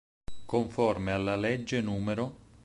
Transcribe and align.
Conforme 0.47 1.11
alla 1.11 1.35
legge 1.35 1.79
nr. 1.79 2.31